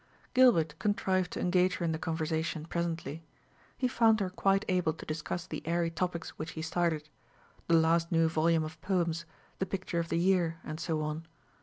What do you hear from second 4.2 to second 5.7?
quite able to discuss the